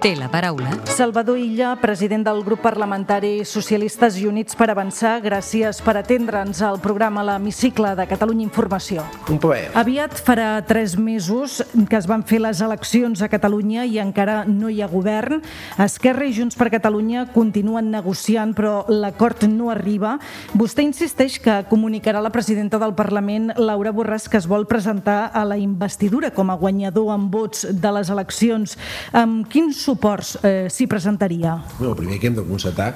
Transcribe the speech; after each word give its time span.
té 0.00 0.14
la 0.16 0.30
paraula. 0.32 0.72
Salvador 0.88 1.36
Illa, 1.38 1.74
president 1.76 2.24
del 2.24 2.40
grup 2.44 2.62
parlamentari 2.64 3.44
Socialistes 3.44 4.16
i 4.16 4.24
Units 4.26 4.56
per 4.56 4.70
Avançar, 4.72 5.18
gràcies 5.20 5.82
per 5.84 5.98
atendre'ns 6.00 6.62
al 6.64 6.80
programa 6.80 7.22
L'Hemicicle 7.26 7.92
de 7.98 8.06
Catalunya 8.08 8.46
Informació. 8.46 9.04
Un 9.28 9.36
plaer. 9.42 9.68
Aviat 9.76 10.16
farà 10.24 10.54
tres 10.66 10.96
mesos 10.96 11.58
que 11.90 11.98
es 11.98 12.08
van 12.08 12.24
fer 12.24 12.40
les 12.40 12.62
eleccions 12.64 13.20
a 13.20 13.28
Catalunya 13.28 13.84
i 13.84 13.98
encara 14.00 14.46
no 14.48 14.70
hi 14.72 14.80
ha 14.80 14.88
govern. 14.88 15.42
Esquerra 15.76 16.24
i 16.24 16.32
Junts 16.32 16.56
per 16.56 16.70
Catalunya 16.72 17.26
continuen 17.34 17.92
negociant, 17.92 18.54
però 18.56 18.86
l'acord 18.88 19.44
no 19.52 19.68
arriba. 19.68 20.16
Vostè 20.56 20.86
insisteix 20.86 21.36
que 21.44 21.58
comunicarà 21.68 22.24
la 22.24 22.32
presidenta 22.32 22.80
del 22.80 22.96
Parlament, 22.96 23.52
Laura 23.60 23.92
Borràs, 23.92 24.30
que 24.32 24.40
es 24.40 24.48
vol 24.48 24.64
presentar 24.70 25.28
a 25.34 25.44
la 25.44 25.60
investidura 25.60 26.32
com 26.32 26.48
a 26.48 26.56
guanyador 26.56 27.12
en 27.12 27.28
vots 27.30 27.66
de 27.68 27.94
les 27.98 28.08
eleccions. 28.08 28.78
Amb 29.12 29.44
quins 29.50 29.89
suports 29.90 30.36
eh, 30.44 30.68
s'hi 30.70 30.86
presentaria? 30.90 31.56
No, 31.80 31.92
el 31.92 31.98
primer 31.98 32.20
que 32.20 32.30
hem 32.30 32.38
de 32.38 32.46
constatar 32.46 32.92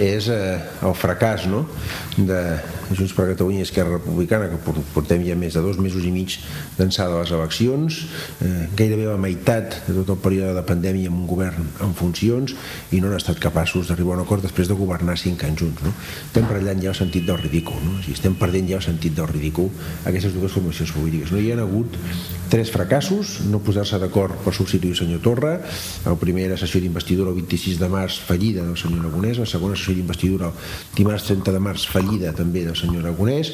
és 0.00 0.28
eh, 0.32 0.58
el 0.82 0.96
fracàs 0.98 1.46
no? 1.50 1.64
de 2.16 2.42
Junts 2.98 3.14
per 3.16 3.28
Catalunya 3.30 3.62
i 3.62 3.66
Esquerra 3.66 3.96
Republicana, 3.98 4.48
que 4.50 4.74
portem 4.94 5.24
ja 5.26 5.36
més 5.38 5.56
de 5.56 5.62
dos 5.64 5.78
mesos 5.82 6.04
i 6.04 6.12
mig 6.14 6.38
d'ençà 6.78 7.08
de 7.10 7.18
les 7.20 7.32
eleccions, 7.34 7.98
eh, 8.44 8.68
gairebé 8.76 9.06
la 9.08 9.18
meitat 9.20 9.78
de 9.86 9.96
tot 10.00 10.14
el 10.16 10.20
període 10.24 10.54
de 10.56 10.64
pandèmia 10.66 11.12
amb 11.12 11.22
un 11.22 11.26
govern 11.30 11.68
en 11.84 11.94
funcions 11.98 12.54
i 12.90 13.00
no 13.00 13.10
han 13.10 13.18
estat 13.18 13.40
capaços 13.42 13.88
d'arribar 13.88 14.16
a 14.16 14.20
un 14.20 14.26
acord 14.26 14.44
després 14.44 14.68
de 14.68 14.78
governar 14.78 15.16
cinc 15.20 15.44
anys 15.48 15.64
junts. 15.64 15.82
No? 15.82 15.94
Estem 16.26 16.48
parlant 16.50 16.82
ja 16.82 16.92
el 16.92 16.98
sentit 16.98 17.26
del 17.28 17.40
ridícul, 17.40 17.78
no? 17.84 17.98
o 17.98 18.02
sigui, 18.02 18.18
estem 18.18 18.36
perdent 18.38 18.70
ja 18.70 18.78
el 18.80 18.86
sentit 18.86 19.16
del 19.16 19.28
ridícul 19.30 19.70
aquestes 20.04 20.34
dues 20.36 20.52
formacions 20.52 20.92
polítiques. 20.94 21.32
No 21.32 21.40
hi 21.40 21.52
ha 21.52 21.60
hagut 21.62 21.98
tres 22.52 22.68
fracassos, 22.68 23.38
no 23.48 23.62
posar-se 23.64 23.96
d'acord 23.96 24.36
per 24.44 24.52
substituir 24.52 24.92
el 24.92 24.98
senyor 24.98 25.22
Torra, 25.24 25.54
el 26.04 26.18
primer 26.20 26.50
era 26.50 26.58
sessió 26.60 26.82
d'investidura 26.84 27.32
el 27.32 27.38
26 27.40 27.78
de 27.80 27.88
març 27.88 28.18
fallida 28.26 28.66
del 28.66 28.76
senyor 28.76 29.06
Aragonès, 29.06 29.40
la 29.40 29.48
segona 29.48 29.78
sessió 29.78 29.94
d'investidura 29.96 30.50
dimarts 30.98 31.30
30 31.30 31.54
de 31.54 31.62
març 31.64 31.86
fallida 31.88 32.34
també 32.36 32.66
del 32.66 32.76
senyor 32.82 33.06
Aragonès 33.06 33.52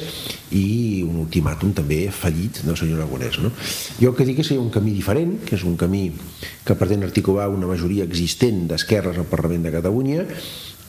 i 0.51 1.01
un 1.05 1.21
ultimàtum 1.23 1.73
també 1.77 2.01
fallit 2.13 2.63
del 2.65 2.77
senyor 2.79 3.03
Aragonès. 3.03 3.39
No? 3.43 3.53
Jo 4.01 4.13
el 4.13 4.17
que 4.17 4.27
dic 4.27 4.41
és 4.41 4.49
que 4.49 4.57
hi 4.57 4.61
ha 4.61 4.65
un 4.65 4.73
camí 4.73 4.95
diferent, 4.95 5.37
que 5.45 5.55
és 5.59 5.67
un 5.67 5.77
camí 5.79 6.09
que 6.65 6.77
pretén 6.79 7.05
articular 7.07 7.49
una 7.53 7.69
majoria 7.69 8.07
existent 8.07 8.67
d'esquerres 8.69 9.17
al 9.17 9.29
Parlament 9.29 9.65
de 9.65 9.77
Catalunya 9.77 10.27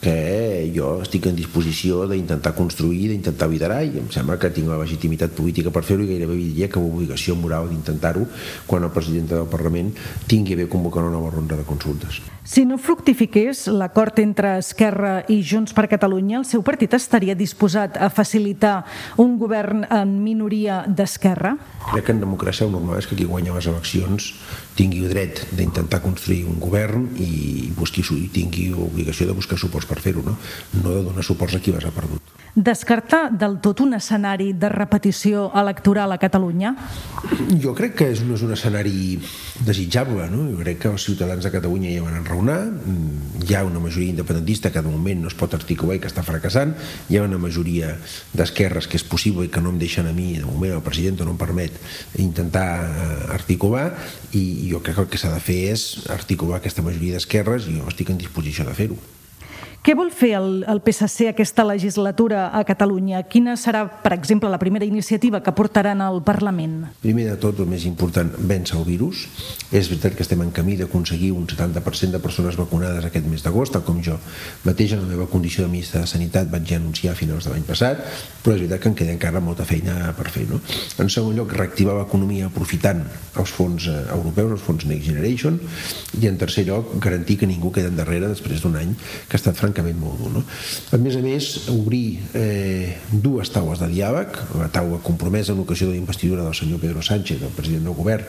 que 0.00 0.72
jo 0.74 0.94
estic 1.04 1.28
en 1.28 1.36
disposició 1.36 2.06
d'intentar 2.08 2.54
construir, 2.56 3.10
d'intentar 3.10 3.50
liderar 3.52 3.82
i 3.84 4.00
em 4.00 4.08
sembla 4.12 4.38
que 4.40 4.48
tinc 4.56 4.70
la 4.72 4.80
legitimitat 4.80 5.34
política 5.36 5.72
per 5.74 5.84
fer-ho 5.84 6.06
i 6.06 6.08
gairebé 6.08 6.38
diria 6.40 6.70
que 6.72 6.80
l'obligació 6.80 7.36
moral 7.36 7.68
d'intentar-ho 7.68 8.24
quan 8.66 8.88
el 8.88 8.94
president 8.96 9.28
del 9.34 9.48
Parlament 9.52 9.92
tingui 10.26 10.56
bé 10.56 10.70
convocar 10.72 11.04
una 11.04 11.12
nova 11.18 11.34
ronda 11.36 11.60
de 11.60 11.68
consultes. 11.68 12.22
Si 12.40 12.64
no 12.64 12.78
fructifiqués 12.80 13.66
l'acord 13.68 14.16
entre 14.22 14.54
Esquerra 14.62 15.26
i 15.28 15.42
Junts 15.44 15.74
per 15.76 15.84
Catalunya, 15.92 16.38
el 16.40 16.46
seu 16.48 16.62
partit 16.64 16.94
estaria 16.96 17.36
disposat 17.36 17.98
a 18.00 18.08
facilitar 18.08 18.86
un 19.20 19.36
govern 19.36 19.84
en 19.84 20.16
minoria 20.24 20.80
d'Esquerra? 20.88 21.52
Crec 21.90 22.08
que 22.08 22.16
en 22.16 22.24
democràcia 22.24 22.64
el 22.64 22.72
normal 22.72 23.02
és 23.02 23.10
que 23.10 23.18
qui 23.18 23.28
guanya 23.28 23.52
les 23.58 23.68
eleccions 23.68 24.32
tingui 24.78 25.04
el 25.04 25.12
dret 25.12 25.44
d'intentar 25.52 26.00
construir 26.00 26.46
un 26.48 26.56
govern 26.62 27.10
i 27.20 27.68
busqui 27.76 28.00
i 28.16 28.28
tingui 28.32 28.70
l'obligació 28.72 29.28
de 29.28 29.36
buscar 29.36 29.58
suports 29.60 29.86
per 29.86 30.00
fer-ho, 30.00 30.24
no? 30.24 30.38
no 30.80 30.96
de 30.96 31.04
donar 31.10 31.24
suports 31.24 31.54
a 31.54 31.60
qui 31.60 31.76
les 31.76 31.84
ha 31.84 31.92
perdut. 31.92 32.30
Descartar 32.54 33.30
del 33.30 33.60
tot 33.62 33.78
un 33.80 33.94
escenari 33.94 34.52
de 34.58 34.68
repetició 34.68 35.50
electoral 35.54 36.10
a 36.10 36.18
Catalunya? 36.18 36.72
Jo 37.62 37.76
crec 37.78 37.94
que 38.00 38.08
és, 38.10 38.24
no 38.26 38.34
és 38.34 38.42
un 38.42 38.50
escenari 38.56 39.20
desitjable. 39.66 40.26
No? 40.32 40.48
Jo 40.50 40.58
crec 40.64 40.80
que 40.82 40.90
els 40.90 41.04
ciutadans 41.06 41.46
de 41.46 41.52
Catalunya 41.54 41.92
ja 41.94 42.02
van 42.02 42.18
enraonar. 42.18 42.39
Hi 42.40 43.54
ha 43.54 43.64
una 43.64 43.80
majoria 43.82 44.10
independentista 44.10 44.70
que 44.72 44.80
de 44.80 44.88
moment 44.88 45.20
no 45.22 45.28
es 45.28 45.36
pot 45.36 45.54
articular 45.56 45.98
i 45.98 46.00
que 46.02 46.08
està 46.10 46.24
fracassant. 46.26 46.72
Hi 47.10 47.18
ha 47.18 47.26
una 47.26 47.38
majoria 47.42 47.92
d'esquerres 48.32 48.88
que 48.88 48.96
és 49.00 49.04
possible 49.04 49.44
i 49.46 49.52
que 49.52 49.60
no 49.60 49.74
em 49.74 49.78
deixen 49.80 50.08
a 50.08 50.16
mi, 50.16 50.32
de 50.38 50.48
moment 50.48 50.76
el 50.78 50.84
president 50.86 51.20
no 51.20 51.34
em 51.34 51.40
permet 51.40 51.76
intentar 52.22 52.66
eh, 52.88 53.22
articular 53.36 53.90
i 54.32 54.70
jo 54.70 54.80
crec 54.80 54.96
que 54.96 55.06
el 55.06 55.12
que 55.12 55.20
s'ha 55.20 55.34
de 55.34 55.44
fer 55.44 55.62
és 55.74 55.86
articular 56.10 56.60
aquesta 56.60 56.84
majoria 56.86 57.18
d'esquerres 57.18 57.68
i 57.68 57.78
jo 57.78 57.88
estic 57.90 58.14
en 58.14 58.20
disposició 58.20 58.68
de 58.68 58.76
fer-ho. 58.76 59.00
Què 59.80 59.94
vol 59.96 60.10
fer 60.12 60.34
el, 60.36 60.58
el 60.68 60.82
PSC 60.84 61.30
aquesta 61.30 61.64
legislatura 61.64 62.50
a 62.52 62.60
Catalunya? 62.68 63.22
Quina 63.32 63.54
serà, 63.56 63.86
per 64.04 64.10
exemple, 64.12 64.50
la 64.52 64.58
primera 64.60 64.84
iniciativa 64.84 65.38
que 65.40 65.54
portaran 65.56 66.02
al 66.04 66.18
Parlament? 66.20 66.74
Primer 67.00 67.24
de 67.30 67.36
tot, 67.40 67.62
el 67.64 67.68
més 67.70 67.86
important, 67.88 68.28
vèncer 68.44 68.76
el 68.76 68.84
virus. 68.84 69.22
És 69.72 69.88
veritat 69.88 70.18
que 70.18 70.26
estem 70.26 70.42
en 70.44 70.50
camí 70.52 70.76
d'aconseguir 70.76 71.30
un 71.32 71.46
70% 71.48 72.12
de 72.12 72.20
persones 72.20 72.58
vacunades 72.60 73.06
aquest 73.08 73.24
mes 73.32 73.40
d'agost, 73.40 73.78
com 73.86 74.02
jo 74.04 74.18
mateix 74.66 74.92
en 74.98 75.00
la 75.06 75.08
meva 75.14 75.30
condició 75.32 75.64
de 75.64 75.72
ministre 75.72 76.04
de 76.04 76.12
Sanitat 76.12 76.52
vaig 76.52 76.68
ja 76.68 76.76
anunciar 76.76 77.14
a 77.14 77.16
finals 77.16 77.48
de 77.48 77.54
l'any 77.54 77.64
passat, 77.64 78.04
però 78.44 78.58
és 78.58 78.60
veritat 78.60 78.84
que 78.84 78.92
en 78.92 78.98
queda 79.00 79.16
encara 79.16 79.40
molta 79.40 79.64
feina 79.64 80.12
per 80.18 80.28
fer. 80.28 80.44
No? 80.50 80.60
En 81.00 81.08
segon 81.08 81.40
lloc, 81.40 81.56
reactivar 81.56 81.96
l'economia 82.02 82.50
aprofitant 82.52 83.00
els 83.40 83.56
fons 83.56 83.88
eh, 83.88 83.96
europeus, 84.12 84.58
els 84.58 84.68
fons 84.68 84.84
Next 84.92 85.08
Generation, 85.08 85.56
i 86.20 86.28
en 86.28 86.36
tercer 86.36 86.68
lloc, 86.68 86.92
garantir 87.00 87.40
que 87.40 87.48
ningú 87.48 87.72
queda 87.72 87.88
endarrere 87.88 88.28
després 88.28 88.60
d'un 88.60 88.76
any 88.76 88.92
que 88.92 89.38
ha 89.38 89.40
estat 89.40 89.56
molt 90.00 90.18
dur. 90.20 90.30
No? 90.34 90.42
A 90.92 90.98
més 90.98 91.16
a 91.16 91.22
més, 91.24 91.68
obrir 91.70 92.20
eh, 92.34 92.98
dues 93.10 93.50
taules 93.50 93.80
de 93.80 93.88
diàleg, 93.88 94.36
la 94.58 94.68
taula 94.68 94.98
compromesa 95.02 95.52
en 95.52 95.58
l'ocasió 95.58 95.86
de 95.88 95.94
la 95.94 96.00
investidura 96.00 96.44
del 96.44 96.54
senyor 96.54 96.80
Pedro 96.80 97.02
Sánchez, 97.02 97.42
el 97.42 97.54
president 97.56 97.84
del 97.84 97.94
govern, 97.94 98.24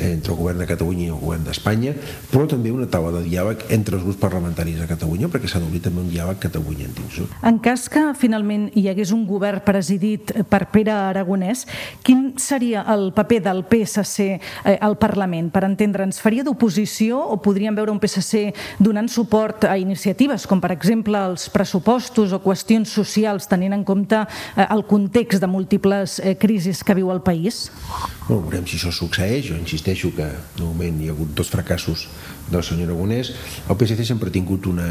entre 0.00 0.32
el 0.32 0.38
govern 0.38 0.62
de 0.62 0.68
Catalunya 0.70 1.06
i 1.06 1.10
el 1.10 1.20
govern 1.20 1.44
d'Espanya, 1.44 1.92
però 2.30 2.46
també 2.48 2.72
una 2.72 2.88
taula 2.90 3.12
de 3.18 3.24
diàleg 3.26 3.66
entre 3.74 3.98
els 3.98 4.06
grups 4.06 4.20
parlamentaris 4.22 4.80
de 4.80 4.88
Catalunya, 4.90 5.28
perquè 5.32 5.50
s'ha 5.50 5.60
d'obrir 5.62 5.82
també 5.84 6.02
un 6.04 6.10
diàleg 6.12 6.40
Catalunya 6.42 6.88
endins. 6.88 7.18
No? 7.20 7.28
En 7.48 7.60
cas 7.62 7.88
que 7.92 8.04
finalment 8.18 8.70
hi 8.78 8.86
hagués 8.88 9.12
un 9.12 9.26
govern 9.28 9.62
presidit 9.66 10.32
per 10.48 10.64
Pere 10.72 10.94
Aragonès, 10.94 11.66
quin 12.02 12.32
seria 12.40 12.86
el 12.94 13.10
paper 13.16 13.42
del 13.44 13.64
PSC 13.68 14.28
eh, 14.32 14.78
al 14.80 14.96
Parlament? 15.02 15.52
Per 15.52 15.64
entendre'ns, 15.68 16.22
faria 16.22 16.46
d'oposició 16.46 17.20
o 17.34 17.38
podríem 17.42 17.76
veure 17.76 17.92
un 17.92 18.00
PSC 18.00 18.52
donant 18.80 19.10
suport 19.12 19.66
a 19.68 19.76
iniciatives 19.78 20.46
com 20.46 20.60
per 20.62 20.72
exemple, 20.74 21.18
els 21.18 21.48
pressupostos 21.52 22.32
o 22.36 22.40
qüestions 22.44 22.90
socials 22.92 23.48
tenint 23.50 23.74
en 23.74 23.84
compte 23.88 24.20
eh, 24.22 24.66
el 24.68 24.84
context 24.88 25.42
de 25.42 25.48
múltiples 25.50 26.18
eh, 26.20 26.36
crisis 26.38 26.82
que 26.84 26.96
viu 26.98 27.10
el 27.12 27.22
país? 27.24 27.64
Bueno, 28.28 28.42
veurem 28.46 28.66
si 28.68 28.78
això 28.78 28.92
succeeix. 28.94 29.48
Jo 29.50 29.58
insisteixo 29.82 30.14
que 30.14 30.26
de 30.56 30.62
moment 30.62 31.00
hi 31.02 31.08
ha 31.08 31.12
hagut 31.12 31.34
dos 31.34 31.50
fracassos 31.50 32.06
del 32.50 32.62
senyor 32.62 32.90
Aragonès. 32.90 33.32
El 33.70 33.76
PSC 33.76 34.04
sempre 34.06 34.28
ha 34.28 34.34
tingut 34.34 34.66
una 34.66 34.86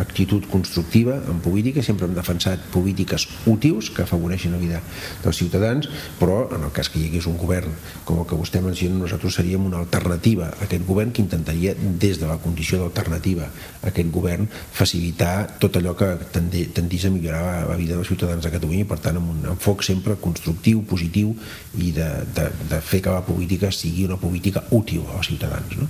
actitud 0.00 0.44
constructiva 0.50 1.18
en 1.28 1.40
política, 1.44 1.82
sempre 1.82 2.06
hem 2.06 2.14
defensat 2.14 2.62
polítiques 2.72 3.26
útils 3.50 3.90
que 3.90 4.04
afavoreixen 4.04 4.54
la 4.54 4.60
vida 4.62 4.80
dels 5.24 5.36
ciutadans, 5.36 5.88
però 6.20 6.46
en 6.54 6.64
el 6.64 6.72
cas 6.72 6.88
que 6.88 7.00
hi 7.00 7.08
hagués 7.08 7.26
un 7.26 7.36
govern 7.40 7.74
com 8.08 8.20
el 8.22 8.28
que 8.28 8.38
vostè 8.38 8.62
menciona, 8.64 9.00
nosaltres 9.00 9.36
seríem 9.40 9.66
una 9.66 9.80
alternativa 9.82 10.50
a 10.50 10.64
aquest 10.68 10.86
govern 10.86 11.12
que 11.12 11.24
intentaria, 11.24 11.74
des 11.74 12.20
de 12.20 12.28
la 12.30 12.38
condició 12.40 12.80
d'alternativa 12.80 13.48
a 13.48 13.90
aquest 13.90 14.12
govern, 14.14 14.48
facilitar 14.72 15.58
tot 15.60 15.76
allò 15.76 15.96
que 15.98 16.12
tendís 16.32 17.04
a 17.04 17.12
millorar 17.12 17.66
la 17.68 17.76
vida 17.76 17.96
dels 17.98 18.08
ciutadans 18.08 18.44
de 18.44 18.54
Catalunya 18.54 18.86
i, 18.86 18.88
per 18.88 19.00
tant, 19.02 19.18
amb 19.20 19.34
un 19.34 19.50
enfoc 19.56 19.84
sempre 19.84 20.16
constructiu, 20.20 20.84
positiu 20.86 21.34
i 21.78 21.90
de, 21.96 22.08
de, 22.36 22.48
de 22.70 22.80
fer 22.84 23.02
que 23.04 23.12
la 23.12 23.24
política 23.26 23.72
sigui 23.74 24.06
una 24.06 24.16
política 24.16 24.29
útil 24.70 25.02
als 25.16 25.26
ciutadans. 25.26 25.76
No? 25.76 25.88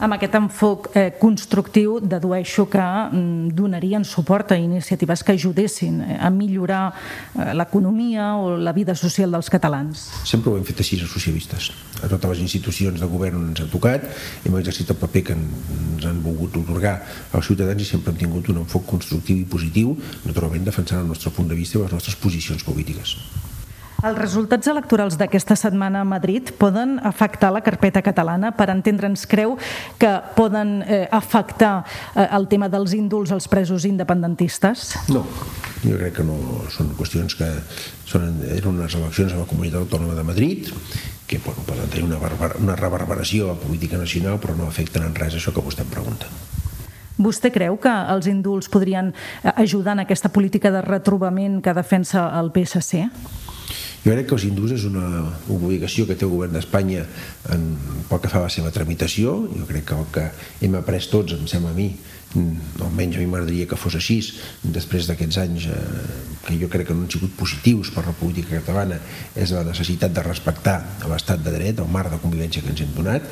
Amb 0.00 0.16
aquest 0.16 0.32
enfoc 0.38 0.86
eh, 0.96 1.10
constructiu 1.20 1.98
dedueixo 2.00 2.64
que 2.72 2.80
mm, 2.80 3.50
donarien 3.52 4.04
suport 4.08 4.54
a 4.54 4.56
iniciatives 4.56 5.20
que 5.22 5.34
ajudessin 5.36 5.98
eh, 6.00 6.16
a 6.16 6.30
millorar 6.32 6.86
eh, 6.88 7.50
l'economia 7.52 8.30
o 8.40 8.56
la 8.56 8.72
vida 8.72 8.94
social 8.96 9.36
dels 9.36 9.52
catalans. 9.52 10.06
Sempre 10.24 10.48
ho 10.48 10.56
hem 10.56 10.64
fet 10.64 10.80
així 10.80 10.96
els 10.96 11.12
socialistes. 11.12 11.68
A 12.00 12.08
totes 12.08 12.32
les 12.32 12.42
institucions 12.46 12.96
de 12.96 13.10
govern 13.12 13.50
ens 13.50 13.60
ha 13.60 13.68
tocat, 13.68 14.08
hem 14.48 14.56
exercit 14.62 14.88
el 14.88 15.00
paper 15.04 15.26
que 15.28 15.36
ens 15.36 16.08
han 16.08 16.24
volgut 16.24 16.56
otorgar 16.62 16.96
als 17.36 17.52
ciutadans 17.52 17.84
i 17.84 17.92
sempre 17.92 18.14
hem 18.14 18.24
tingut 18.24 18.48
un 18.48 18.64
enfoc 18.64 18.88
constructiu 18.88 19.36
i 19.36 19.44
positiu, 19.44 19.92
naturalment 20.24 20.64
defensant 20.64 21.04
el 21.04 21.12
nostre 21.12 21.36
punt 21.36 21.52
de 21.52 21.60
vista 21.60 21.76
i 21.76 21.84
les 21.84 21.92
nostres 21.92 22.16
posicions 22.16 22.64
polítiques. 22.64 23.18
Els 24.00 24.16
resultats 24.16 24.64
electorals 24.70 25.18
d'aquesta 25.20 25.52
setmana 25.60 26.00
a 26.00 26.08
Madrid 26.08 26.54
poden 26.56 26.94
afectar 27.04 27.50
la 27.52 27.60
carpeta 27.60 28.00
catalana? 28.00 28.48
Per 28.56 28.70
entendre'ns, 28.72 29.26
creu 29.28 29.58
que 30.00 30.12
poden 30.38 30.78
eh, 30.86 31.02
afectar 31.12 31.82
eh, 32.14 32.24
el 32.24 32.48
tema 32.48 32.70
dels 32.72 32.94
índols 32.96 33.32
als 33.34 33.48
presos 33.52 33.84
independentistes? 33.84 34.94
No, 35.12 35.26
jo 35.84 35.98
crec 36.00 36.16
que 36.16 36.24
no 36.24 36.38
són 36.72 36.94
qüestions 36.96 37.36
que 37.36 37.50
són, 38.08 38.40
eren 38.48 38.72
unes 38.72 38.96
eleccions 38.96 39.36
a 39.36 39.42
la 39.42 39.48
Comunitat 39.50 39.84
Autònoma 39.84 40.16
de 40.16 40.24
Madrid 40.24 40.72
que 41.28 41.38
bueno, 41.44 41.60
poden 41.68 41.92
tenir 41.92 42.08
una, 42.08 42.16
una 42.58 42.78
reverberació 42.80 43.50
a 43.50 43.52
la 43.52 43.60
política 43.60 44.00
nacional 44.00 44.40
però 44.40 44.56
no 44.56 44.70
afecten 44.70 45.04
en 45.04 45.12
res 45.14 45.36
això 45.36 45.52
que 45.52 45.66
vostè 45.66 45.84
em 45.84 45.92
pregunta. 45.92 46.32
Vostè 47.20 47.52
creu 47.52 47.76
que 47.76 47.92
els 48.16 48.32
indults 48.32 48.72
podrien 48.72 49.12
eh, 49.12 49.52
ajudar 49.60 49.98
en 49.98 50.06
aquesta 50.08 50.32
política 50.32 50.72
de 50.72 50.80
retrobament 50.88 51.60
que 51.60 51.76
defensa 51.76 52.30
el 52.40 52.48
PSC? 52.56 53.04
Jo 54.04 54.14
crec 54.14 54.28
que 54.28 54.36
els 54.36 54.46
indús 54.48 54.72
és 54.76 54.86
una 54.88 55.04
obligació 55.52 56.06
que 56.08 56.16
té 56.16 56.24
el 56.24 56.32
govern 56.32 56.54
d'Espanya 56.56 57.04
en 57.54 57.66
pel 58.08 58.22
que 58.22 58.30
fa 58.32 58.40
a 58.40 58.46
la 58.46 58.52
seva 58.52 58.72
tramitació. 58.74 59.36
Jo 59.52 59.66
crec 59.68 59.86
que 59.90 59.98
el 59.98 60.08
que 60.14 60.26
hem 60.66 60.78
après 60.78 61.04
tots, 61.12 61.36
em 61.36 61.46
sembla 61.50 61.74
a 61.74 61.76
mi, 61.76 61.90
mm, 62.34 62.82
almenys 62.86 63.16
a 63.16 63.20
mi 63.20 63.26
m'agradaria 63.26 63.68
que 63.68 63.76
fos 63.76 63.94
així, 63.94 64.20
després 64.62 65.06
d'aquests 65.06 65.38
anys 65.44 65.66
eh, 65.66 65.80
que 66.46 66.58
jo 66.58 66.68
crec 66.68 66.88
que 66.88 66.94
no 66.94 67.04
han 67.04 67.10
sigut 67.10 67.36
positius 67.36 67.90
per 67.94 68.06
la 68.06 68.16
política 68.16 68.60
catalana, 68.60 69.00
és 69.36 69.52
la 69.52 69.64
necessitat 69.64 70.12
de 70.12 70.22
respectar 70.22 70.80
l'estat 71.08 71.44
de 71.44 71.52
dret, 71.52 71.78
el 71.78 71.92
marc 71.92 72.10
de 72.10 72.22
convivència 72.22 72.62
que 72.62 72.72
ens 72.72 72.80
hem 72.80 72.94
donat, 72.96 73.28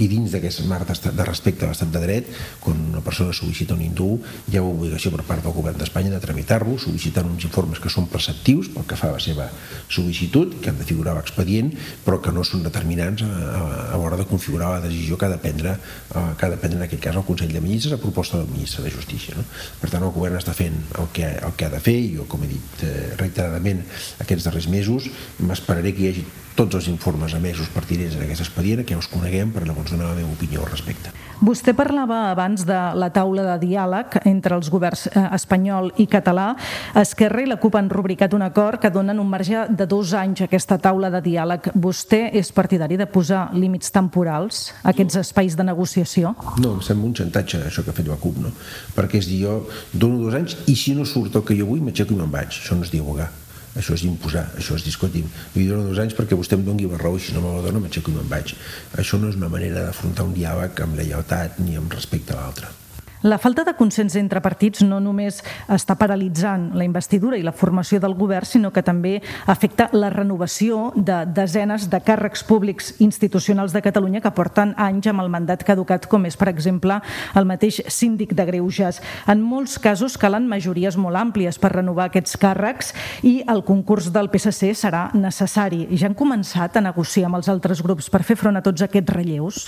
i 0.00 0.08
dins 0.08 0.32
d'aquest 0.32 0.64
marc 0.70 0.88
de 0.88 1.24
respecte 1.26 1.66
a 1.66 1.70
l'estat 1.70 1.90
de 1.92 2.00
dret, 2.02 2.28
quan 2.60 2.89
una 3.00 3.06
persona 3.06 3.32
sol·licita 3.34 3.74
un 3.74 3.82
indult, 3.84 4.26
hi 4.52 4.58
ha 4.58 4.64
obligació 4.64 5.10
per 5.14 5.24
part 5.26 5.44
del 5.44 5.54
govern 5.56 5.78
d'Espanya 5.80 6.12
de 6.12 6.20
tramitar-lo, 6.22 6.76
sol·licitant 6.78 7.28
uns 7.30 7.46
informes 7.48 7.80
que 7.80 7.92
són 7.92 8.08
preceptius 8.12 8.68
pel 8.74 8.86
que 8.88 8.98
fa 9.00 9.08
a 9.08 9.16
la 9.16 9.22
seva 9.24 9.48
sol·licitud, 9.88 10.58
que 10.60 10.70
han 10.70 10.78
de 10.78 10.86
figurar 10.88 11.14
a 11.14 11.20
l'expedient, 11.20 11.72
però 12.04 12.20
que 12.20 12.34
no 12.36 12.44
són 12.44 12.64
determinants 12.66 13.24
a, 13.24 13.30
a, 13.30 13.62
a 13.94 14.00
l'hora 14.00 14.20
de 14.20 14.28
configurar 14.28 14.74
la 14.76 14.84
decisió 14.84 15.16
que 15.16 15.26
ha 15.26 15.32
de 15.32 15.40
prendre, 15.40 15.76
eh, 15.76 16.26
que 16.36 16.46
ha 16.46 16.52
de 16.52 16.60
prendre 16.60 16.82
en 16.82 16.86
aquest 16.86 17.02
cas 17.08 17.16
el 17.16 17.26
Consell 17.28 17.54
de 17.56 17.64
Ministres 17.64 17.96
a 17.96 18.02
proposta 18.02 18.38
del 18.38 18.52
ministre 18.52 18.84
de 18.84 18.92
Justícia. 18.92 19.36
No? 19.38 19.46
Per 19.80 19.90
tant, 19.90 20.04
el 20.04 20.14
govern 20.14 20.36
està 20.38 20.54
fent 20.56 20.76
el 21.00 21.08
que, 21.16 21.32
el 21.40 21.56
que 21.56 21.70
ha 21.70 21.72
de 21.72 21.80
fer, 21.82 21.96
i 21.96 22.12
jo, 22.18 22.28
com 22.30 22.44
he 22.44 22.52
dit 22.52 22.84
eh, 22.84 23.14
reiteradament 23.16 23.82
aquests 24.20 24.50
darrers 24.50 24.68
mesos, 24.70 25.08
m'esperaré 25.40 25.94
que 25.96 26.04
hi 26.04 26.12
hagi 26.12 26.28
tots 26.60 26.76
els 26.76 26.90
informes 26.92 27.32
emesos 27.36 27.70
pertinents 27.72 28.18
en 28.18 28.26
aquest 28.26 28.44
expedient, 28.44 28.84
que 28.84 28.92
ja 28.96 29.00
us 29.00 29.08
coneguem 29.08 29.54
per 29.54 29.64
llavors 29.64 29.94
donar 29.94 30.10
la 30.10 30.18
meva 30.18 30.32
opinió 30.34 30.64
al 30.64 30.72
respecte. 30.72 31.12
Vostè 31.40 31.72
parlava 31.72 32.26
abans 32.34 32.66
de 32.68 32.76
la 32.94 33.10
taula 33.14 33.44
de 33.52 33.56
diàleg 33.66 34.18
entre 34.28 34.56
els 34.58 34.70
governs 34.72 35.06
eh, 35.10 35.24
espanyol 35.36 35.90
i 36.02 36.06
català. 36.10 36.52
Esquerra 37.00 37.42
i 37.44 37.48
la 37.50 37.58
CUP 37.60 37.76
han 37.78 37.90
rubricat 37.90 38.34
un 38.36 38.44
acord 38.46 38.80
que 38.80 38.92
donen 38.92 39.20
un 39.20 39.28
marge 39.30 39.66
de 39.70 39.86
dos 39.86 40.14
anys 40.14 40.42
a 40.44 40.48
aquesta 40.48 40.78
taula 40.78 41.10
de 41.10 41.22
diàleg. 41.24 41.70
Vostè 41.74 42.26
és 42.36 42.52
partidari 42.54 42.98
de 43.00 43.08
posar 43.10 43.48
límits 43.54 43.92
temporals 43.94 44.70
a 44.82 44.90
aquests 44.94 45.20
espais 45.24 45.56
de 45.56 45.66
negociació? 45.66 46.34
No, 46.62 46.76
em 46.76 46.82
sembla 46.84 47.10
un 47.10 47.18
xantatge 47.18 47.64
això 47.66 47.84
que 47.84 47.94
ha 47.94 47.98
fet 48.00 48.08
la 48.10 48.18
CUP, 48.20 48.40
no? 48.42 48.54
Perquè 48.96 49.20
és 49.20 49.30
dir, 49.30 49.42
jo 49.44 49.60
dono 49.92 50.24
dos 50.24 50.36
anys 50.36 50.56
i 50.70 50.76
si 50.76 50.96
no 50.96 51.06
surt 51.08 51.36
el 51.36 51.46
que 51.46 51.58
jo 51.58 51.68
vull 51.70 51.84
m'aixeco 51.84 52.16
i 52.16 52.20
me'n 52.20 52.32
vaig. 52.32 52.52
Això 52.54 52.76
no 52.78 52.86
és 52.86 52.92
dialogar 52.92 53.30
això 53.76 53.94
és 53.94 54.04
imposar, 54.08 54.46
això 54.58 54.74
és 54.78 54.84
discutir 54.86 55.24
li 55.54 55.68
dono 55.68 55.86
dos 55.86 56.02
anys 56.02 56.16
perquè 56.18 56.38
vostè 56.38 56.58
em 56.58 56.66
doni 56.66 56.90
la 56.90 56.98
raó 56.98 57.16
i 57.16 57.24
si 57.24 57.36
no 57.36 57.44
me 57.44 57.54
la 57.56 57.64
dona 57.68 57.82
m'aixeco 57.82 58.10
i 58.10 58.18
me'n 58.18 58.30
vaig. 58.30 58.54
Això 58.98 59.20
no 59.20 59.30
és 59.30 59.38
una 59.38 59.52
manera 59.52 59.86
d'afrontar 59.86 60.26
un 60.26 60.36
diàleg 60.36 60.84
amb 60.84 60.98
lleialtat 60.98 61.62
ni 61.62 61.78
amb 61.78 61.92
respecte 61.92 62.34
a 62.34 62.42
l'altre 62.42 62.74
la 63.22 63.36
falta 63.38 63.64
de 63.64 63.74
consens 63.76 64.14
entre 64.16 64.40
partits 64.40 64.80
no 64.80 64.96
només 65.02 65.42
està 65.68 65.92
paralitzant 66.00 66.70
la 66.72 66.86
investidura 66.86 67.36
i 67.36 67.44
la 67.44 67.52
formació 67.52 68.00
del 68.00 68.14
govern, 68.16 68.48
sinó 68.48 68.70
que 68.72 68.80
també 68.82 69.18
afecta 69.44 69.90
la 69.92 70.08
renovació 70.08 70.90
de 70.96 71.18
desenes 71.28 71.90
de 71.92 72.00
càrrecs 72.00 72.46
públics 72.48 72.94
institucionals 73.04 73.74
de 73.76 73.82
Catalunya 73.84 74.22
que 74.24 74.32
porten 74.32 74.72
anys 74.80 75.10
amb 75.12 75.20
el 75.20 75.28
mandat 75.28 75.66
caducat, 75.68 76.08
com 76.08 76.24
és, 76.24 76.38
per 76.40 76.48
exemple, 76.48 76.96
el 77.36 77.44
mateix 77.44 77.82
síndic 77.92 78.32
de 78.32 78.46
Greuges. 78.48 79.02
En 79.28 79.44
molts 79.44 79.76
casos 79.78 80.16
calen 80.16 80.48
majories 80.48 80.96
molt 80.96 81.20
àmplies 81.20 81.60
per 81.60 81.74
renovar 81.76 82.08
aquests 82.08 82.40
càrrecs 82.40 82.94
i 83.20 83.42
el 83.44 83.60
concurs 83.68 84.08
del 84.14 84.32
PSC 84.32 84.72
serà 84.72 85.10
necessari. 85.12 85.86
Ja 85.92 86.08
han 86.08 86.16
començat 86.16 86.80
a 86.80 86.86
negociar 86.88 87.28
amb 87.28 87.42
els 87.42 87.52
altres 87.52 87.84
grups 87.84 88.08
per 88.08 88.24
fer 88.24 88.40
front 88.40 88.56
a 88.56 88.64
tots 88.64 88.88
aquests 88.88 89.12
relleus? 89.12 89.66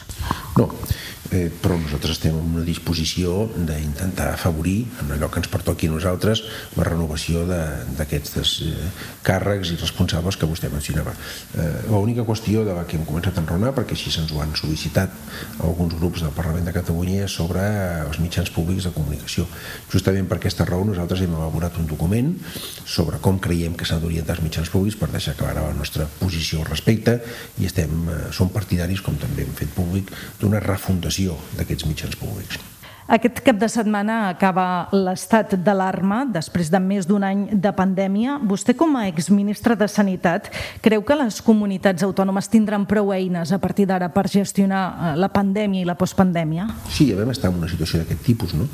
No, 0.57 0.71
eh, 1.33 1.49
però 1.63 1.79
nosaltres 1.81 2.19
estem 2.19 2.37
en 2.37 2.55
una 2.55 2.65
disposició 2.67 3.49
d'intentar 3.57 4.29
afavorir, 4.35 4.85
en 5.03 5.13
allò 5.17 5.31
que 5.33 5.41
ens 5.43 5.51
pertoqui 5.53 5.89
a 5.89 5.95
nosaltres, 5.95 6.45
la 6.77 6.87
renovació 6.87 7.47
d'aquests 7.49 8.53
eh, 8.67 8.91
càrrecs 9.27 9.73
i 9.73 9.79
responsables 9.81 10.39
que 10.39 10.49
vostè 10.49 10.71
mencionava. 10.73 11.15
Eh, 11.57 11.71
L'única 11.89 12.27
qüestió 12.27 12.67
de 12.67 12.77
la 12.77 12.85
que 12.89 12.99
hem 12.99 13.07
començat 13.09 13.39
a 13.39 13.45
enraonar, 13.45 13.73
perquè 13.77 13.97
així 13.97 14.13
se'ns 14.13 14.33
ho 14.33 14.43
han 14.43 14.55
sol·licitat 14.59 15.15
alguns 15.65 15.97
grups 15.99 16.25
del 16.25 16.35
Parlament 16.37 16.69
de 16.69 16.77
Catalunya, 16.77 17.25
és 17.27 17.37
sobre 17.39 17.63
els 18.07 18.21
mitjans 18.23 18.51
públics 18.53 18.89
de 18.89 18.95
comunicació. 18.95 19.47
Justament 19.93 20.29
per 20.29 20.39
aquesta 20.41 20.67
raó 20.69 20.85
nosaltres 20.87 21.25
hem 21.25 21.35
elaborat 21.39 21.79
un 21.81 21.89
document 21.91 22.35
sobre 22.85 23.21
com 23.23 23.39
creiem 23.43 23.77
que 23.79 23.87
s'han 23.89 24.03
d'orientar 24.03 24.37
els 24.37 24.45
mitjans 24.45 24.71
públics 24.73 24.99
per 25.01 25.09
deixar 25.13 25.37
clara 25.39 25.65
la 25.65 25.77
nostra 25.77 26.07
posició 26.19 26.61
al 26.61 26.69
respecte 26.71 27.19
i 27.63 27.69
estem, 27.69 27.93
eh, 28.09 28.21
som 28.35 28.51
partidaris, 28.53 29.01
com 29.01 29.17
també 29.21 29.47
hem 29.47 29.55
fet 29.57 29.71
públic, 29.77 30.11
d'una 30.41 30.61
refundació 30.61 31.22
gestió 31.23 31.39
d'aquests 31.57 31.87
mitjans 31.87 32.17
públics. 32.19 32.59
Aquest 33.11 33.41
cap 33.43 33.59
de 33.59 33.67
setmana 33.67 34.29
acaba 34.31 34.87
l'estat 34.95 35.57
d'alarma 35.59 36.23
després 36.31 36.71
de 36.71 36.79
més 36.79 37.09
d'un 37.09 37.25
any 37.27 37.41
de 37.51 37.73
pandèmia. 37.75 38.37
Vostè, 38.47 38.77
com 38.79 38.95
a 38.97 39.09
exministre 39.11 39.75
de 39.79 39.89
Sanitat, 39.91 40.53
creu 40.85 41.03
que 41.03 41.17
les 41.19 41.41
comunitats 41.43 42.07
autònomes 42.07 42.47
tindran 42.53 42.87
prou 42.87 43.11
eines 43.11 43.51
a 43.51 43.59
partir 43.59 43.89
d'ara 43.91 44.13
per 44.15 44.29
gestionar 44.31 44.85
eh, 44.93 45.17
la 45.19 45.33
pandèmia 45.35 45.83
i 45.83 45.89
la 45.89 45.99
postpandèmia? 45.99 46.69
Sí, 46.87 47.09
ja 47.11 47.19
vam 47.19 47.35
estar 47.35 47.51
en 47.51 47.59
una 47.59 47.71
situació 47.71 48.03
d'aquest 48.03 48.23
tipus, 48.23 48.55
no? 48.55 48.69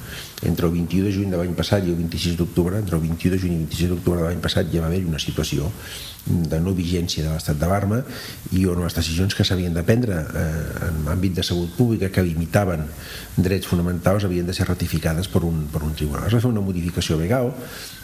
Entre 0.44 0.68
el 0.68 0.76
21 0.76 1.08
de 1.08 1.14
juny 1.16 1.32
de 1.32 1.40
l'any 1.40 1.56
passat 1.56 1.88
i 1.88 1.94
el 1.94 1.96
26 1.96 2.36
d'octubre, 2.36 2.76
entre 2.78 3.00
el 3.00 3.06
21 3.08 3.34
de 3.34 3.40
juny 3.40 3.56
i 3.56 3.62
el 3.62 3.66
26 3.66 3.94
d'octubre 3.94 4.20
de 4.20 4.28
l'any 4.28 4.44
passat 4.44 4.68
ja 4.72 4.84
va 4.84 4.92
haver 4.92 5.06
una 5.08 5.18
situació 5.22 5.72
de 6.28 6.60
no 6.60 6.74
vigència 6.76 7.24
de 7.24 7.32
l'estat 7.32 7.56
d'alarma 7.58 8.02
i 8.56 8.64
on 8.68 8.82
les 8.82 8.96
decisions 8.96 9.34
que 9.34 9.46
s'havien 9.46 9.74
de 9.74 9.84
prendre 9.86 10.18
eh, 10.18 10.88
en 10.88 11.00
l'àmbit 11.06 11.38
de 11.38 11.44
salut 11.46 11.72
pública 11.76 12.10
que 12.12 12.24
limitaven 12.24 12.84
drets 13.36 13.68
fonamentals 13.70 14.17
havien 14.26 14.46
de 14.46 14.56
ser 14.56 14.66
ratificades 14.68 15.28
per 15.28 15.44
un, 15.46 15.66
per 15.72 15.82
un 15.86 15.94
tribunal. 15.94 16.26
Es 16.26 16.34
va 16.34 16.42
fer 16.42 16.50
una 16.50 16.64
modificació 16.64 17.18
legal 17.20 17.52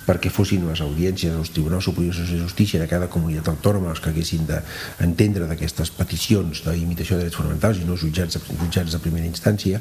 perquè 0.05 0.29
fossin 0.29 0.67
les 0.69 0.83
audiències 0.85 1.33
dels 1.33 1.51
Tribunals 1.55 1.87
Superiors 1.89 2.21
de 2.21 2.39
Justícia 2.39 2.81
de 2.81 2.89
cada 2.91 3.09
comunitat 3.09 3.49
autònoma 3.55 3.95
els 3.95 4.03
que 4.05 4.11
haguessin 4.13 4.45
d'entendre 4.49 5.49
d'aquestes 5.49 5.91
peticions 5.97 6.61
de 6.67 6.75
limitació 6.77 7.17
de 7.17 7.25
drets 7.25 7.39
fonamentals 7.41 7.81
i 7.81 7.89
no 7.89 7.97
jutjats, 7.97 8.37
jutjats 8.61 8.93
de 8.93 9.01
primera 9.01 9.25
instància 9.25 9.81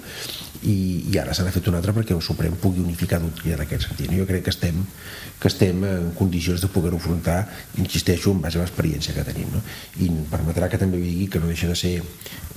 i, 0.63 0.75
i 1.11 1.17
ara 1.19 1.35
s'ha 1.35 1.49
fet 1.51 1.67
una 1.67 1.81
altra 1.81 1.95
perquè 1.95 2.15
el 2.15 2.23
Suprem 2.23 2.55
pugui 2.61 2.79
unificar 2.83 3.19
doctrina 3.19 3.57
en 3.57 3.65
aquest 3.65 3.89
sentit. 3.89 4.13
Jo 4.15 4.27
crec 4.29 4.45
que 4.47 4.53
estem, 4.53 4.79
que 5.41 5.51
estem 5.51 5.83
en 5.89 6.11
condicions 6.15 6.63
de 6.63 6.71
poder-ho 6.71 7.01
afrontar, 7.01 7.41
insisteixo, 7.83 8.31
en 8.31 8.39
base 8.45 8.59
a 8.59 8.63
l'experiència 8.63 9.15
que 9.15 9.27
tenim. 9.27 9.51
No? 9.51 9.63
I 9.99 10.09
permetrà 10.31 10.71
que 10.71 10.79
també 10.79 11.01
digui 11.03 11.27
que 11.27 11.43
no 11.43 11.51
deixa 11.51 11.67
de 11.67 11.75
ser 11.75 11.97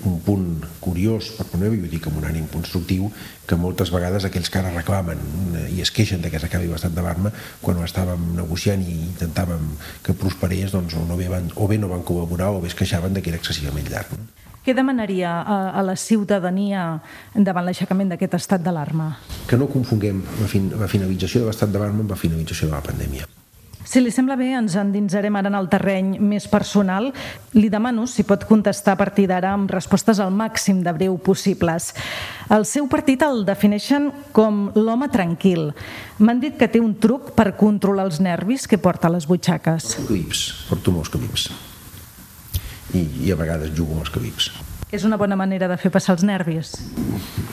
un 0.07 0.21
punt 0.23 0.47
curiós, 0.81 1.33
per 1.35 1.49
poder 1.51 1.73
ho 1.73 1.91
dic 1.91 2.07
amb 2.07 2.21
un 2.21 2.29
ànim 2.29 2.47
constructiu, 2.53 3.11
que 3.47 3.59
moltes 3.67 3.93
vegades 3.95 4.27
aquells 4.29 4.51
que 4.53 4.63
ara 4.63 4.73
reclamen 4.75 5.21
eh, 5.59 5.67
i 5.77 5.83
es 5.85 5.93
queixen 5.95 6.23
de 6.25 6.33
que 6.33 6.41
s'acabi 6.43 6.71
l'estat 6.71 6.95
d'alarma, 6.97 7.35
quan 7.61 7.79
ho 7.79 7.85
estàvem 7.87 8.33
negociant 8.39 8.83
i 8.87 8.97
intentàvem 9.11 9.69
que 10.07 10.17
prosperés, 10.17 10.73
doncs 10.75 10.97
o, 10.97 11.05
no 11.09 11.19
bé 11.19 11.31
van, 11.33 11.51
o 11.55 11.69
bé 11.71 11.81
no 11.83 11.93
van 11.93 12.07
col·laborar 12.07 12.55
o 12.55 12.65
bé 12.65 12.73
es 12.73 12.79
queixaven 12.79 13.17
de 13.17 13.23
que 13.23 13.35
era 13.35 13.43
excessivament 13.43 13.91
llarg. 13.93 14.17
No? 14.17 14.47
Què 14.67 14.75
demanaria 14.75 15.31
a, 15.47 15.57
a 15.79 15.83
la 15.87 15.95
ciutadania 15.95 16.99
davant 17.35 17.69
l'aixecament 17.69 18.11
d'aquest 18.11 18.35
estat 18.41 18.65
d'alarma? 18.67 19.13
Que 19.47 19.59
no 19.61 19.69
confonguem 19.71 20.25
la, 20.41 20.49
fin 20.51 20.73
la 20.75 20.91
finalització 20.91 21.45
de 21.45 21.53
l'estat 21.53 21.71
d'alarma 21.71 22.03
amb 22.03 22.15
la 22.17 22.19
finalització 22.19 22.67
de 22.67 22.75
la 22.75 22.83
pandèmia. 22.83 23.29
Si 23.87 24.03
li 24.03 24.11
sembla 24.11 24.35
bé, 24.35 24.49
ens 24.59 24.75
endinsarem 24.81 25.37
ara 25.39 25.51
en 25.53 25.57
el 25.57 25.69
terreny 25.71 26.17
més 26.19 26.49
personal. 26.51 27.13
Li 27.55 27.71
demano 27.71 28.09
si 28.11 28.27
pot 28.27 28.43
contestar 28.49 28.97
a 28.97 29.01
partir 29.01 29.29
d'ara 29.31 29.53
amb 29.55 29.71
respostes 29.71 30.19
al 30.19 30.35
màxim 30.35 30.83
de 30.83 30.93
breu 30.97 31.15
possibles. 31.23 31.93
El 32.51 32.67
seu 32.67 32.91
partit 32.91 33.23
el 33.23 33.45
defineixen 33.47 34.11
com 34.35 34.67
l'home 34.75 35.07
tranquil. 35.15 35.71
M'han 36.19 36.43
dit 36.43 36.59
que 36.59 36.69
té 36.69 36.83
un 36.83 36.97
truc 36.99 37.31
per 37.39 37.53
controlar 37.57 38.09
els 38.11 38.19
nervis 38.19 38.67
que 38.67 38.83
porta 38.83 39.07
a 39.07 39.15
les 39.15 39.31
butxaques. 39.31 39.95
Clips, 40.11 40.45
porto 40.67 40.95
molts 40.95 41.15
clips 41.15 41.49
i, 42.95 43.03
i 43.27 43.33
a 43.33 43.39
vegades 43.39 43.73
jugo 43.77 43.97
amb 43.97 44.05
els 44.05 44.13
cabics. 44.15 44.51
És 44.95 45.05
una 45.05 45.19
bona 45.19 45.37
manera 45.39 45.67
de 45.71 45.77
fer 45.81 45.91
passar 45.95 46.15
els 46.15 46.23
nervis? 46.27 46.77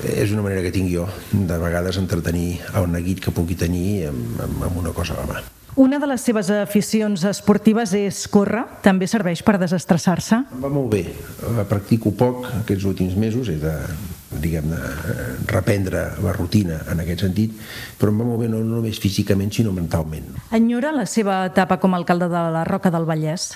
És 0.06 0.32
una 0.36 0.44
manera 0.46 0.62
que 0.66 0.74
tinc 0.74 0.92
jo, 0.94 1.08
de 1.34 1.58
vegades 1.62 1.98
entretenir 2.02 2.60
el 2.78 2.90
neguit 2.94 3.24
que 3.24 3.34
pugui 3.34 3.58
tenir 3.58 4.10
amb, 4.12 4.40
amb, 4.46 4.64
amb 4.70 4.82
una 4.84 4.94
cosa 4.94 5.18
a 5.18 5.24
la 5.24 5.30
mà. 5.32 5.44
Una 5.76 5.98
de 5.98 6.06
les 6.06 6.22
seves 6.22 6.52
aficions 6.54 7.24
esportives 7.26 7.96
és 7.98 8.24
córrer, 8.30 8.62
també 8.86 9.08
serveix 9.10 9.42
per 9.46 9.56
desestressar-se? 9.58 10.44
Va 10.62 10.70
molt 10.70 10.92
bé, 10.94 11.04
la 11.58 11.66
practico 11.66 12.12
poc 12.14 12.46
aquests 12.60 12.86
últims 12.86 13.16
mesos, 13.18 13.50
he 13.50 13.58
de 13.62 13.74
diguem-ne, 14.44 14.78
reprendre 15.50 16.04
la 16.26 16.34
rutina 16.34 16.80
en 16.90 17.02
aquest 17.02 17.26
sentit, 17.26 17.54
però 17.98 18.14
em 18.14 18.22
va 18.22 18.28
molt 18.28 18.42
bé 18.42 18.50
no 18.50 18.62
només 18.66 19.02
físicament, 19.02 19.54
sinó 19.54 19.74
mentalment. 19.74 20.30
Enyora 20.54 20.94
la 20.94 21.06
seva 21.10 21.44
etapa 21.50 21.80
com 21.82 21.94
a 21.94 22.02
alcalde 22.02 22.30
de 22.30 22.46
la 22.54 22.64
Roca 22.70 22.94
del 22.94 23.10
Vallès? 23.10 23.52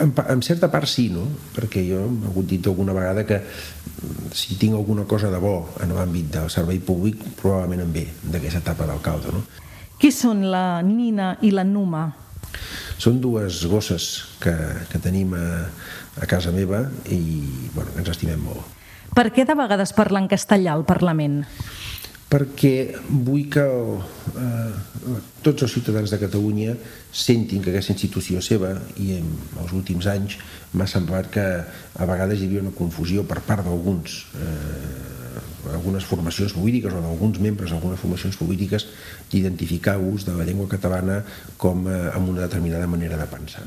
en, 0.00 0.12
en 0.28 0.42
certa 0.42 0.70
part 0.70 0.88
sí, 0.88 1.08
no? 1.12 1.24
perquè 1.54 1.82
jo 1.86 2.02
he 2.04 2.30
hagut 2.30 2.48
dit 2.48 2.66
alguna 2.66 2.94
vegada 2.96 3.24
que 3.26 3.38
mm, 3.40 4.32
si 4.34 4.56
tinc 4.60 4.76
alguna 4.76 5.06
cosa 5.08 5.30
de 5.32 5.40
bo 5.42 5.56
en 5.82 5.94
l'àmbit 5.96 6.30
del 6.36 6.50
servei 6.52 6.78
públic, 6.78 7.22
probablement 7.40 7.86
em 7.86 7.92
ve 7.92 8.06
d'aquesta 8.22 8.62
etapa 8.64 8.88
d'alcalde. 8.88 9.32
No? 9.34 9.44
Qui 9.96 10.12
són 10.12 10.44
la 10.52 10.82
Nina 10.84 11.34
i 11.40 11.50
la 11.54 11.64
Numa? 11.64 12.10
Són 13.00 13.20
dues 13.20 13.62
gosses 13.68 14.08
que, 14.40 14.54
que 14.90 15.00
tenim 15.00 15.32
a, 15.36 15.46
a 16.20 16.28
casa 16.28 16.52
meva 16.52 16.84
i 17.12 17.20
bueno, 17.74 17.92
ens 17.96 18.12
estimem 18.12 18.40
molt. 18.44 18.74
Per 19.16 19.30
què 19.32 19.46
de 19.48 19.56
vegades 19.56 19.94
parlen 19.96 20.28
castellà 20.28 20.76
al 20.76 20.84
Parlament? 20.88 21.44
perquè 22.26 22.90
vull 23.06 23.44
que 23.46 23.62
el, 23.62 24.00
eh, 24.34 25.18
tots 25.46 25.62
els 25.62 25.74
ciutadans 25.76 26.10
de 26.10 26.18
Catalunya 26.18 26.74
sentin 27.14 27.62
que 27.62 27.70
aquesta 27.70 27.94
institució 27.94 28.42
seva 28.42 28.72
i 28.98 29.12
en 29.20 29.28
els 29.62 29.74
últims 29.76 30.08
anys 30.10 30.34
m'ha 30.74 30.88
semblat 30.90 31.30
que 31.30 31.44
a 31.46 32.08
vegades 32.10 32.42
hi 32.42 32.48
havia 32.50 32.64
una 32.64 32.74
confusió 32.74 33.22
per 33.30 33.44
part 33.46 33.62
d'alguns 33.62 34.18
eh, 34.42 35.44
algunes 35.72 36.04
formacions 36.04 36.54
polítiques 36.54 36.94
o 36.94 37.00
d'alguns 37.00 37.40
membres 37.40 37.72
d'algunes 37.72 38.00
formacions 38.00 38.36
polítiques 38.36 38.86
d'identificar 39.32 39.98
ús 39.98 40.26
de 40.26 40.34
la 40.36 40.44
llengua 40.44 40.68
catalana 40.68 41.22
com 41.56 41.88
eh, 41.88 42.10
amb 42.14 42.30
una 42.30 42.46
determinada 42.46 42.86
manera 42.86 43.16
de 43.16 43.26
pensar. 43.30 43.64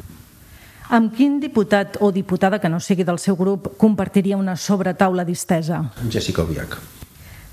Amb 0.90 1.14
quin 1.14 1.38
diputat 1.40 2.00
o 2.02 2.12
diputada 2.12 2.58
que 2.58 2.70
no 2.70 2.80
sigui 2.82 3.06
del 3.06 3.20
seu 3.22 3.36
grup 3.38 3.76
compartiria 3.78 4.38
una 4.38 4.56
sobretaula 4.58 5.26
distesa? 5.26 5.84
Jessica 6.10 6.42
Albiach. 6.42 6.80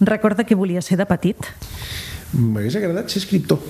Recorda 0.00 0.44
que 0.44 0.56
volia 0.56 0.80
ser 0.80 0.96
de 0.96 1.04
petit? 1.08 1.50
M'hagués 2.32 2.78
agradat 2.80 3.12
ser 3.12 3.20
escriptor 3.22 3.60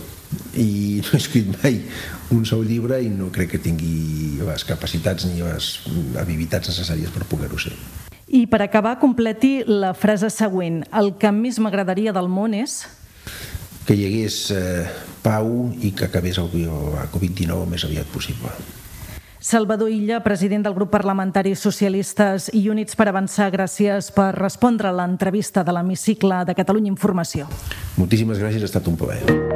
i 0.58 1.02
no 1.02 1.12
he 1.12 1.18
escrit 1.20 1.50
mai 1.62 1.80
un 2.34 2.46
sol 2.48 2.64
llibre 2.66 2.98
i 3.02 3.10
no 3.10 3.28
crec 3.34 3.54
que 3.54 3.62
tingui 3.62 4.40
les 4.42 4.66
capacitats 4.66 5.26
ni 5.28 5.42
les 5.42 5.70
habilitats 6.22 6.72
necessàries 6.72 7.14
per 7.14 7.26
poder-ho 7.30 7.58
ser. 7.58 7.74
I 8.26 8.46
per 8.50 8.62
acabar, 8.64 8.96
completi 8.98 9.60
la 9.66 9.92
frase 9.94 10.30
següent. 10.34 10.82
El 10.90 11.14
que 11.20 11.30
més 11.30 11.60
m'agradaria 11.62 12.14
del 12.14 12.26
món 12.26 12.56
és... 12.58 12.80
Que 13.86 13.94
hi 13.94 14.02
hagués 14.08 14.38
eh, 14.50 14.86
pau 15.22 15.68
i 15.78 15.92
que 15.94 16.08
acabés 16.08 16.40
el 16.42 16.50
Covid-19 16.50 17.62
el 17.62 17.70
més 17.70 17.86
aviat 17.86 18.10
possible. 18.10 18.50
Salvador 19.38 19.92
Illa, 19.94 20.24
president 20.24 20.64
del 20.66 20.74
grup 20.74 20.90
parlamentari 20.90 21.52
Socialistes 21.54 22.48
i 22.50 22.64
Units 22.72 22.98
per 22.98 23.06
Avançar, 23.12 23.46
gràcies 23.54 24.10
per 24.10 24.32
respondre 24.34 24.90
a 24.90 24.96
l'entrevista 24.96 25.62
de 25.62 25.76
l'hemicicle 25.76 26.42
de 26.48 26.56
Catalunya 26.58 26.90
Informació. 26.90 27.46
Moltíssimes 27.94 28.42
gràcies, 28.42 28.66
ha 28.66 28.72
estat 28.72 28.90
un 28.90 28.98
plaer. 28.98 29.55